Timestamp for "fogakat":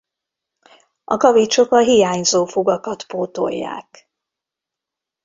2.45-3.05